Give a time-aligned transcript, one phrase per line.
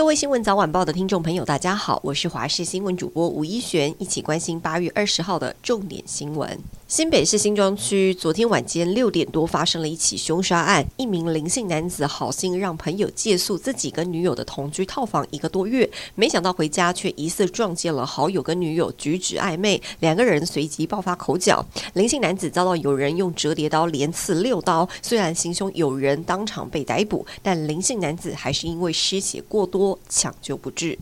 [0.00, 6.58] 各位新闻早晚报的听众朋友，大家好，我是华视新闻主播吴依璇，一起关心八月二十号的重点新闻。
[6.88, 30.98] 新北市新庄区昨天晚间六点多发生了一起凶杀案，一名林姓男子好心让朋友借宿自己跟女友的同居套房一个多月，没想到回家却疑似撞见了好友跟女友举止暧昧，两个人随即爆发口角，林姓男子遭到有人用折叠刀连刺六刀，虽然行凶有人当场被逮捕，但林姓男子还是因为失血过多抢救不治。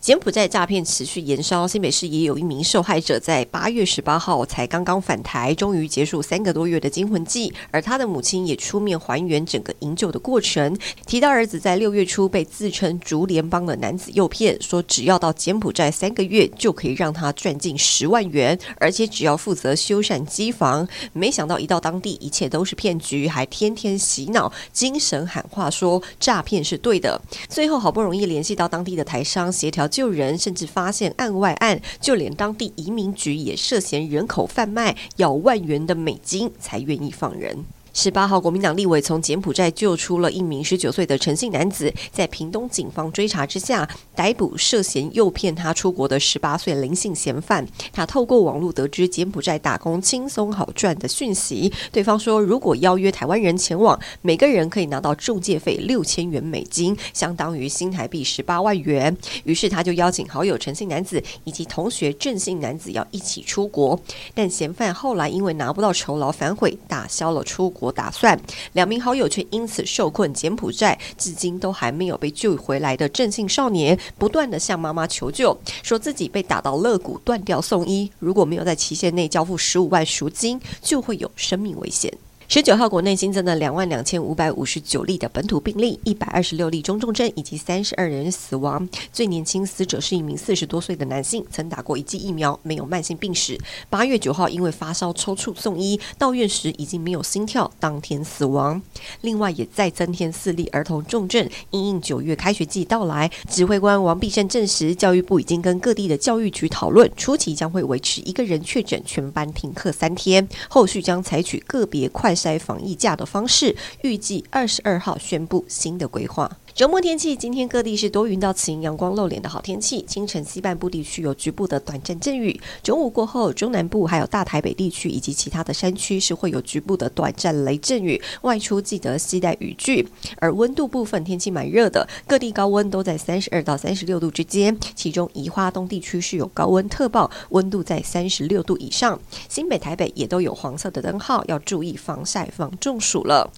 [0.00, 20.86] 柬埔寨诈骗持续延烧，新北市也有一名受害者在八月十八号才刚刚返台，终于结束三个多月的惊魂记，而他的母亲也出面还原整个营救的过程，提到儿子在六月初被自称竹联帮的男子诱骗，说只要到柬埔寨三个月就可以让他赚进十万元，而且只要负责修缮机房。
[21.14, 27.20] 没想到一到当地，一切都是骗局，还天天洗脑，精神喊话说诈骗是对的。
[27.48, 29.84] 最后好不容易联系到当地的台商协调。
[29.88, 37.64] 救人，甚至发现案外案，就连当地移民局也涉嫌人口贩卖，要万元的美金才愿意放人。
[37.96, 47.64] 十八号，国民党立委从柬埔寨救出了一名十九岁的陈姓男子，在屏东警方追查之下，逮捕涉嫌诱骗他出国的十八岁林姓嫌犯。
[47.92, 59.16] 他透过网络得知柬埔寨打工轻松好赚的讯息，对方说如果邀约台湾人前往，每个人可以拿到中介费六千元美金，相当于新台币十八万元。
[59.44, 63.98] 于是他就邀请好友陈姓男子以及同学郑姓男子要一起出国，
[64.34, 67.83] 但嫌犯后来因为拿不到酬劳反悔，打消了出国。
[67.84, 68.40] 我打算，
[68.72, 82.10] 两名好友却因此受困柬埔寨，至今都还没有被救回来的郑姓少年，不断的向妈妈求救，说自己被打到肋骨断掉送医，如果没有在期限内交付十五万赎金，就会有生命危险。
[82.54, 88.88] 十九号，国内新增了两万两千五百五十九例的本土病例，一百二十六例中重症，以及三十二人死亡。
[89.12, 93.58] 最年轻死者是一名四十多岁的男性，曾打过一剂疫苗，没有慢性病史。
[93.90, 98.80] 八月九号，因为发烧抽搐送医，到院时已经没有心跳，当天死亡。
[99.22, 101.50] 另外，也再增添四例儿童重症。
[101.72, 116.58] 因应九月开学季到来，指挥官王必胜证实，教育部已经跟各地的教育局讨论，初期将会维持一个人确诊全班停课三天，后续将采取个别快筛防疫假的方式，预计二十二号宣布新的规划。
[116.74, 120.04] 周末天气，今天各地是多云到晴，阳光露脸的好天气。
[120.08, 128.20] 清晨西半部地区有局部的短暂阵雨，中午过后，中南部还有大台北地区以及其他的山区是会有局部的短暂雷阵雨。
[128.42, 130.08] 外出记得携带雨具。
[130.40, 134.76] 而温度部分，天气蛮热的，各地高温都在三十二到三十六度之间。
[134.96, 139.16] 其中宜花东地区是有高温特报，温度在三十六度以上。
[139.48, 143.48] 新北、台北也都有黄色的灯号，要注意防晒防中暑了。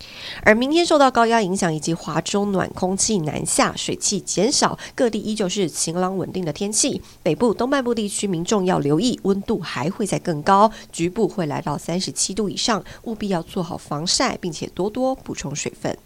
[0.42, 3.05] 而明天受到高压影响以及华中暖空气。
[3.06, 7.00] 气南下，水汽减少，各地依旧是晴朗稳定的天气。
[7.22, 15.96] 北部、东半部地区民众要留意，温度还会再更高，局部会来到三十七度以上，务必要做好防晒，并且多多补充水分。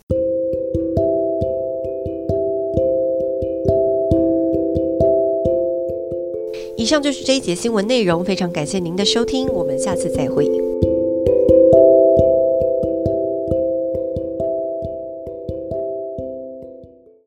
[6.76, 10.59] 以上就是这一节新闻内容，非常感谢您的收听，我们下次再会。